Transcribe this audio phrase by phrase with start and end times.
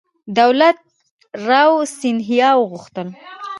[0.39, 0.77] دولت
[1.49, 3.07] راو سیندهیا وغوښتل.